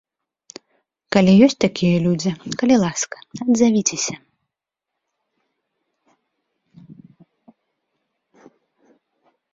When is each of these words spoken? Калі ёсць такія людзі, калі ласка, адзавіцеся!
Калі 1.15 1.31
ёсць 1.47 1.55
такія 1.65 1.97
людзі, 2.05 2.31
калі 2.61 2.75
ласка, 2.85 3.21
адзавіцеся! 3.45 4.17